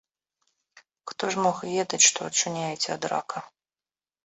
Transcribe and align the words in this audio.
Хто 1.11 1.29
ж 1.35 1.43
мог 1.43 1.57
ведаць, 1.75 2.01
што 2.09 2.19
ачуняеце 2.31 2.89
ад 2.97 3.03
рака. 3.15 3.39